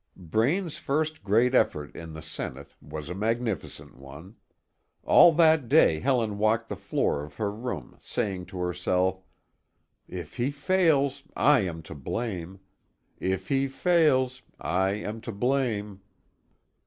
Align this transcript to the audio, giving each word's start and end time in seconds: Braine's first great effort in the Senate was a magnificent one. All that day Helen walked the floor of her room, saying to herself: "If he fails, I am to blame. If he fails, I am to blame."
Braine's 0.17 0.77
first 0.79 1.23
great 1.23 1.53
effort 1.53 1.95
in 1.95 2.13
the 2.13 2.23
Senate 2.23 2.71
was 2.81 3.07
a 3.07 3.13
magnificent 3.13 3.95
one. 3.95 4.35
All 5.03 5.31
that 5.33 5.69
day 5.69 5.99
Helen 5.99 6.39
walked 6.39 6.69
the 6.69 6.75
floor 6.75 7.23
of 7.23 7.35
her 7.35 7.51
room, 7.51 7.99
saying 8.01 8.47
to 8.47 8.57
herself: 8.57 9.23
"If 10.07 10.37
he 10.37 10.49
fails, 10.49 11.21
I 11.35 11.59
am 11.59 11.83
to 11.83 11.93
blame. 11.93 12.61
If 13.19 13.49
he 13.49 13.67
fails, 13.67 14.41
I 14.59 14.93
am 14.93 15.21
to 15.21 15.31
blame." 15.31 16.01